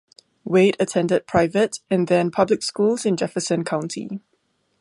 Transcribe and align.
Wade 0.43 0.75
attended 0.79 1.27
private 1.27 1.79
and 1.91 2.07
then 2.07 2.31
public 2.31 2.63
schools 2.63 3.05
in 3.05 3.15
Jefferson 3.15 3.63
County. 3.63 4.19